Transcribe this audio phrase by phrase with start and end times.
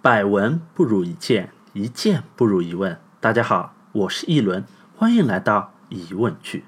[0.00, 3.00] 百闻不如一见，一见不如一问。
[3.18, 6.64] 大家好，我是一轮，欢迎来到疑问句。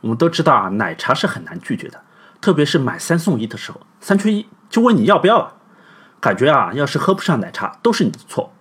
[0.00, 2.02] 我们都知道啊，奶茶是很难拒绝的，
[2.40, 5.54] 特别是买三送一的时候，三缺一就问你要不要了。
[6.18, 8.52] 感觉啊，要是喝不上奶茶，都是你的错。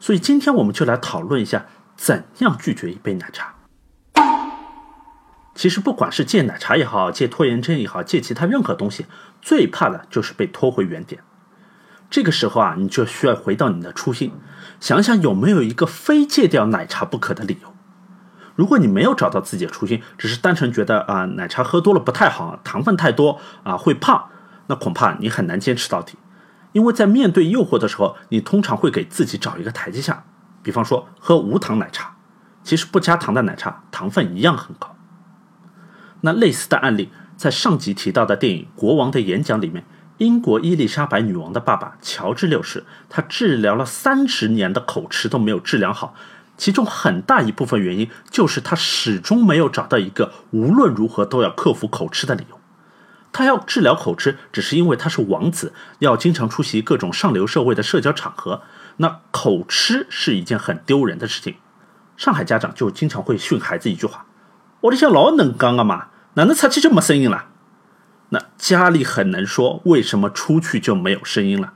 [0.00, 3.54] 所以今天我们就来讨论一下，怎样拒绝一杯奶茶。
[5.54, 9.06] 其实不管是戒奶茶也好，戒拖延症也好，戒其他任何东西，
[9.40, 11.22] 最怕的就是被拖回原点。
[12.14, 14.30] 这个时候啊，你就需要回到你的初心，
[14.78, 17.74] 想想有没有一个非戒掉奶茶不可的理由。
[18.54, 24.28] 如果你没有找到自己的初心，只是单纯觉得啊奶茶喝多了不太好，糖分太多啊会胖，
[24.68, 26.16] 那恐怕你很难坚持到底。
[26.70, 30.22] 因为在面对诱惑的时候，你通常会给自己找一个台阶下，
[30.62, 32.14] 比方说喝无糖奶茶，
[32.62, 34.94] 其实不加糖的奶茶糖分一样很高。
[36.20, 39.84] 那类似的案例，在上集提到的电影《国王的演讲》里面，
[40.18, 46.14] 英国伊丽莎白女王的爸爸乔治六世，他治疗了三十年的口吃都没有治疗好，
[46.56, 52.60] 其中很大一部分原因就是他始终没有找到一个无论如何都要克服口吃的理由。
[53.32, 58.62] 他要治疗口吃，只是因为他是王子，要经常出席各种上流社会的社交场合，
[58.98, 61.56] 那口吃是一件很丢人的事情。
[62.16, 64.26] 上海家长就经常会训孩子一句话
[64.82, 67.46] ：“我的小老能刚啊嘛。”哪能出去就没声音了？
[68.34, 71.74] 那家里很能说，为什么出去就没有声音了？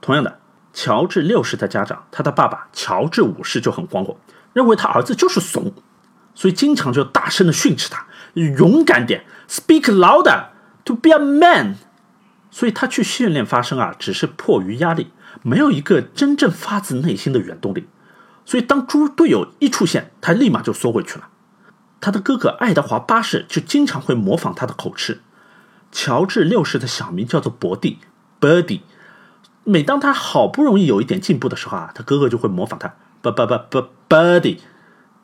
[0.00, 0.38] 同样的，
[0.72, 4.16] 乔治六世的家长，他的爸爸乔治五世就很光火，
[4.54, 5.74] 认为他儿子就是怂，
[6.34, 10.46] 所以经常就大声的训斥他，勇敢点，speak louder
[10.86, 11.76] to be a man。
[12.50, 17.86] 所以他去训练发声啊，只是迫于压力，没有一个真正发自内心的原动力。
[18.46, 21.28] 所以当猪队友一出现，他立马就缩回去了。
[22.00, 25.20] 他的哥哥爱德华八世就经常会模仿他的口吃。
[25.92, 27.98] 乔治六世的小名叫做伯蒂
[28.40, 28.80] （Birdy）。
[29.64, 34.58] 每当他好不容易有一点进步的时候啊，他哥哥就会模仿他 “b b b b Birdy”，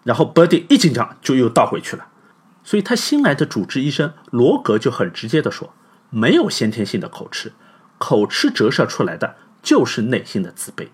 [0.04, 2.08] 然后 Birdy 一紧张就又倒回去了。
[2.62, 5.72] 所以，他新来的主治医生罗格就很直接的说
[6.10, 7.52] ：“没有先天性的口吃，
[7.98, 10.88] 口吃折射出来的就是内心的自卑。”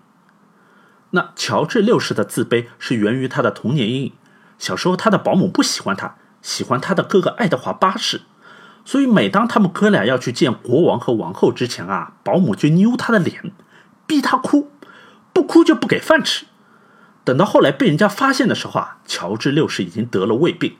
[1.11, 4.13] 那乔治六世的自卑是源于他的童年阴影。
[4.59, 8.21] 小时候，他的保姆不喜欢他，喜欢他的哥哥爱德华八世，
[8.85, 13.51] 所以每当他们哥俩要去见国王和王后之前啊，保姆就扭他的脸，
[14.05, 14.71] 逼他哭，
[15.31, 16.45] 不哭就不给饭吃。
[17.23, 20.75] 等到后来被人家发现的时候啊，乔治六世已经得了胃病，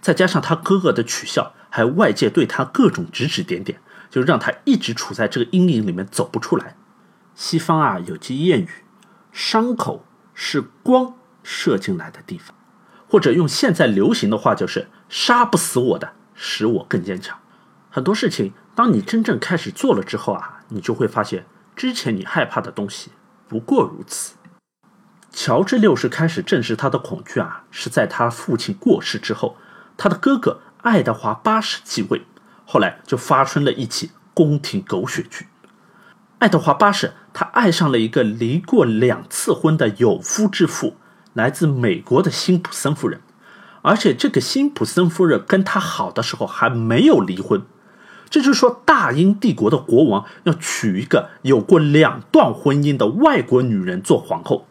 [0.00, 3.80] 再加上他哥哥的取笑，还外界对他各种指指点点，
[4.10, 6.74] 就让他一直处在这个阴影里面走不出来。
[7.36, 8.68] 西方啊有句谚语，
[9.30, 10.04] 伤口
[10.34, 11.14] 是光
[11.44, 12.56] 射进来的地方。
[13.08, 16.12] 或者用现在流行的话，就是杀不死我的，
[16.42, 17.38] 使我更坚强。
[17.90, 21.44] 很多事情，当你真正开始做了之后啊，你就会发现，
[21.76, 23.10] 之前你害怕的东西
[23.46, 24.36] 不过如此。
[25.30, 29.58] 乔治六世开始正视他的恐惧啊，是在他父亲过世之后，
[29.98, 32.22] 他的哥哥爱德华八世继位，
[32.64, 35.48] 后来就发生了一起宫廷狗血剧。
[36.38, 40.96] 爱德华八世他爱上了一个离过两次婚的有夫之妇。
[41.32, 43.20] 来自美国的辛普森夫人，
[43.82, 47.62] 而且这个辛普森夫人跟他好的时候还没有离婚，
[48.28, 54.66] 这就是说大英帝国的国王要娶一个有过两段婚姻的外国女人做皇后，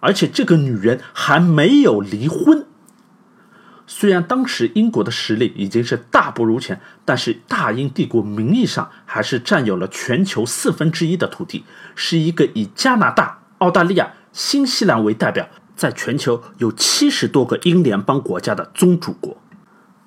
[0.00, 2.66] 而且这个女人还没有离婚。
[3.86, 11.64] 虽然当时英国的实力已经是大不如前，但是大英帝国名义上还是占有了全球四分之一的土地，
[11.94, 15.48] 是一个以加拿大、澳大利亚、新西兰为代表。
[15.76, 19.36] 在全球有七十多个英联邦国家的宗主国，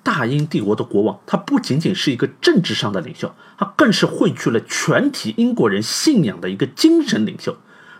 [0.02, 7.56] 大英帝国的国王，他不仅仅是一个政治上的领袖，他更是汇聚了全体英国人信仰的一个精神领袖。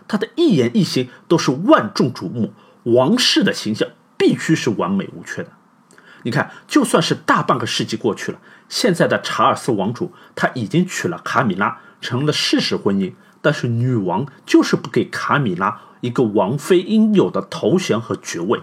[0.07, 5.51] 他的一言一行都是万众瞩目，王室的形象必须是完美无缺的。
[6.23, 8.39] 你看，就算是大半个世纪过去了，
[8.69, 13.13] 现在的查尔斯王储他已经娶了卡米拉，成了事实婚姻，
[13.47, 15.79] 但是女王就是不给卡米拉。
[16.01, 18.61] 一个王妃应有的头衔和爵位，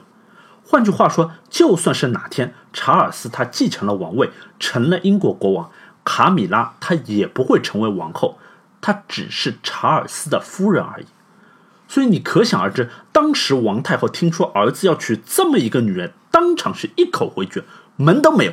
[0.62, 4.28] 换句话说，就算是哪天查尔斯他继承了王位，
[4.60, 5.70] 成了英国国王，
[6.04, 8.38] 卡米拉她也不会成为王后，
[8.82, 11.06] 她只是查尔斯的夫人而已。
[11.88, 17.64] 所以你可想而知，当时王太后听说儿子要娶这么一个女人，当场是一口回绝，
[17.96, 18.52] 门都没有。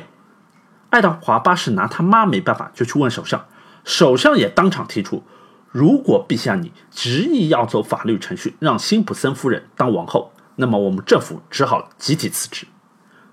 [0.88, 3.44] 爱德华八世拿他妈没办法，就去问首相，
[3.84, 5.22] 首相也当场提出。
[5.72, 12.66] 如果陛下你执意要走法律程序，让辛普森夫人当王后，那么我们政府只好集体辞职。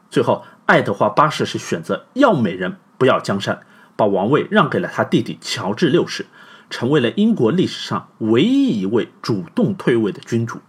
[0.09, 3.59] 最后，爱德华八世是选择要美人不要江山，
[3.97, 6.27] 把王位让给了他弟弟乔治六世，
[6.69, 10.59] 成为了英国历史上唯一一位主动退位的君主。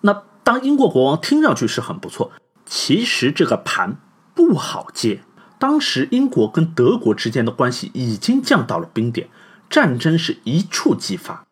[0.00, 2.32] 那当英国国王听上去是很不错，
[2.64, 3.98] 其实这个盘
[4.34, 5.22] 不好接。
[5.58, 9.28] 当时英国跟德国之间的关系已经降到了冰点，
[9.70, 11.46] 战争是一触即发。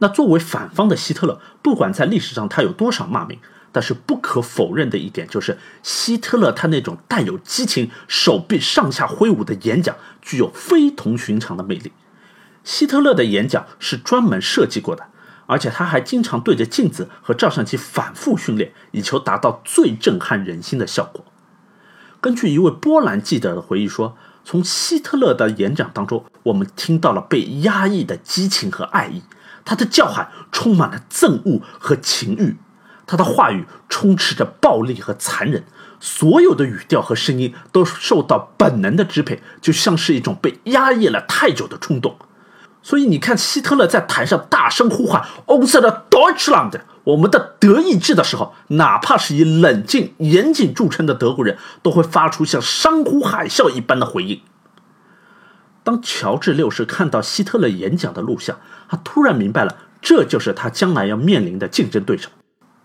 [0.00, 3.40] 那作为反方的希特勒，不管在历史上他有多少骂名，
[3.72, 11.90] 但是不可否认的一点就是，希特勒他那种带有激情、手臂上下挥舞的演讲，具有非同寻常的魅力。
[12.62, 15.06] 希特勒的演讲是专门设计过的，
[15.46, 21.24] 而且他还经常对着镜子和照相机反复训练，以求达到最震撼人心的效果。
[22.20, 24.16] 根据一位波兰记者的回忆说，
[24.50, 29.22] 从希特勒的演讲当中，我们听到了被压抑的激情和爱意。
[29.62, 32.56] 他的叫喊充满了憎恶和情欲，
[33.06, 35.64] 他的话语充斥着暴力和残忍，
[36.00, 42.16] 所有的语调和声音都受到本能的支配，就像是一种被压抑了太久的冲动。
[42.80, 54.42] 所以你看，希特勒在台上大声呼唤 o n s e r Deutschland”，我们的德意志的时候，哪怕是以冷静严谨著称的德国人，都会发出像山呼海啸一般的回应。
[55.82, 58.58] 当乔治六世看到希特勒演讲的录像，
[58.90, 62.28] 他突然明白了，这就是他将来要面临的竞争对手。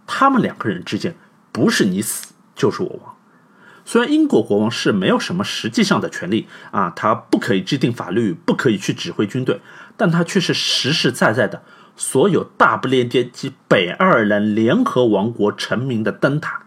[0.07, 1.15] 他们两个人之间，
[1.51, 3.15] 不是你死就是我亡。
[3.83, 9.59] 虽然英国国王是没有什么实际上的权利啊，他不可以制定法律，不可以去指挥军队，
[9.97, 11.61] 但他却是实实在在的。
[11.95, 16.63] 所有大不列颠及北爱尔兰联合王国成名的灯塔，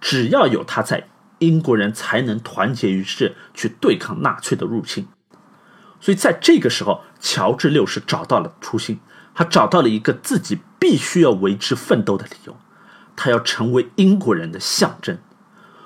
[0.00, 1.08] 只要有他在，
[1.40, 5.06] 英国人才能团结于世去对抗纳粹的入侵。
[6.00, 9.00] 所以在这个时候，乔治六世找到了初心，
[9.34, 12.56] 他找到了一个自己必须要为之奋斗的理由，
[13.14, 15.18] 他要成为英国人的象征。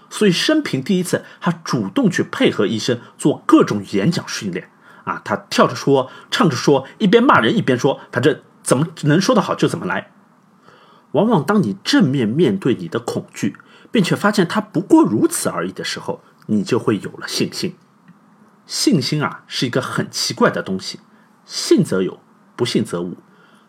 [0.09, 4.71] 所以生平第一次，他主动去配合医生做各种演讲训练
[5.05, 8.41] 啊，他跳着说，唱着说，一边骂人一边说，反正。
[8.69, 10.13] 怎么能说得好就怎么来？
[11.13, 13.57] 往往当你正面面对你的恐惧，
[13.91, 17.75] 并且发现它不过如此而已的时候，你就会有了信心。
[18.67, 21.01] 信心啊，是一个很奇怪的东西，
[21.47, 22.21] 信则有，
[22.57, 23.17] 不信则无。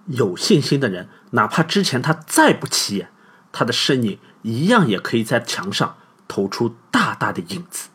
[0.08, 3.10] 有信心的人，哪怕之前他再不起眼，
[3.54, 5.96] 他的身影一样也可以在墙上
[6.28, 7.88] 投出大大的影子。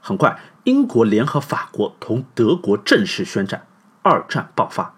[0.00, 3.68] 很快，英国联合法国同德国正式宣战，
[4.02, 4.95] 二战爆发。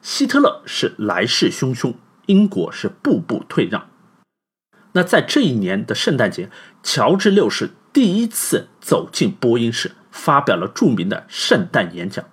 [0.00, 1.94] 希特勒是来势汹汹，
[2.26, 3.88] 英国是步步退让。
[4.92, 6.50] 那在这一年的圣诞节，
[6.82, 12.24] 乔治六世第一次走进播音室，发表了著名的圣诞演讲。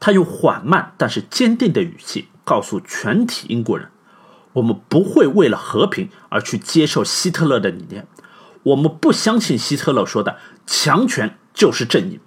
[0.00, 3.88] 他用缓慢但是坚定的语气告诉全体英国人
[4.54, 8.08] ：“我们不会为了和平而去接受希特勒的理念，
[8.64, 12.18] 我们不相信希特勒说的强权就是正义。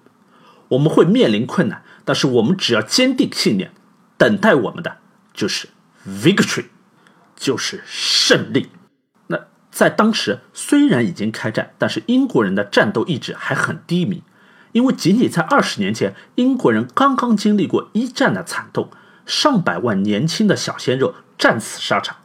[0.70, 3.74] 我们会面临困难，但是我们只要坚定信念。”
[4.18, 4.98] 等待我们的
[5.34, 5.68] 就是
[6.08, 6.66] victory，
[7.36, 8.70] 就是胜利。
[9.28, 9.40] 那
[9.72, 14.24] 在当时虽然已经开战，但是英国人的战斗意志还很低迷，
[14.72, 18.90] 因为仅仅在二十年前，英国人刚刚经历过一战的惨痛，
[19.26, 22.18] 上百万年轻的小鲜肉战死沙场，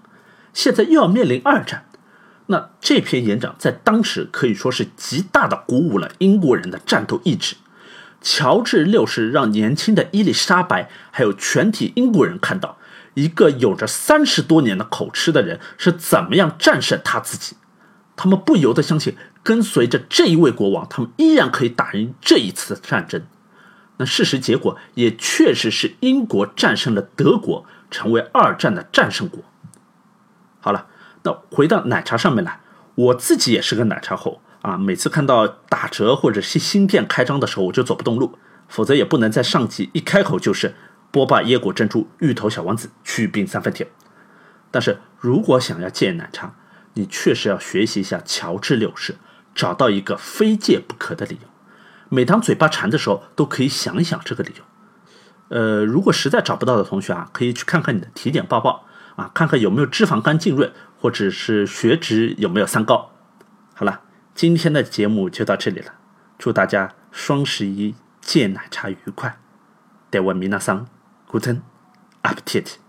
[0.53, 1.87] 现在又要面临二战。
[2.47, 7.57] 那这篇演讲在当时可以说是极大的鼓舞了英国人的战斗意志。
[8.21, 12.77] 乔治六世让年轻的伊丽莎白还有全体英国人看到，
[13.15, 17.57] 一个有着三十多年的口吃的人是怎么样战胜他自己。
[18.17, 23.23] 他们不由得相信，跟随着这一位国王，他们依然可以打赢这一次的战争。
[23.97, 29.43] 那事实结果也确实是英国战胜了德国，成为二战的战胜国。
[30.61, 30.87] 好了，
[31.23, 32.61] 那回到奶茶上面来，
[32.95, 34.43] 我自己也是个奶茶猴。
[34.63, 38.39] 啊，每次看到打折或者是新店开张的时候，我就走不动路，
[38.69, 40.75] 否则也不能在上集一开口就是
[41.11, 43.89] 波霸椰果珍珠、芋头小王子、去冰三分甜。
[44.71, 46.55] 但是如果想要戒奶茶，
[46.93, 49.17] 你确实要学习一下乔治六世，
[49.55, 51.49] 找到一个非戒不可的理由。
[52.11, 54.65] 每当嘴巴馋的时候，都可以想一想这个理由。
[55.49, 58.83] 呃，如果实在找不到的同学啊，可以去看看你的体检报告
[59.17, 63.11] 啊，看看有没有脂肪肝浸润，或者是血脂有没有三高。
[63.75, 64.03] 好了。
[64.41, 65.97] 今天的节目就到这里了，
[66.39, 69.39] 祝大家双十一见奶茶愉快！
[70.09, 70.89] 带我弥勒桑
[71.27, 71.61] ，Good night,
[72.23, 72.80] Abit.